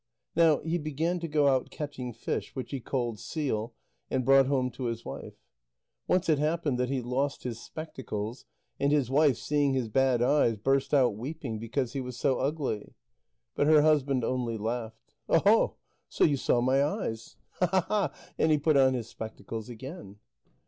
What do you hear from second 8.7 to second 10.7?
and his wife, seeing his bad eyes,